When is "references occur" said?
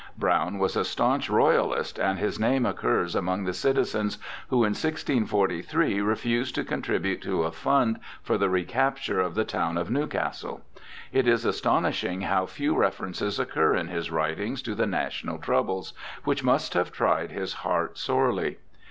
12.75-13.75